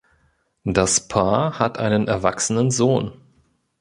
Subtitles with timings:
[0.63, 3.13] Das Paar hat einen erwachsenen Sohn.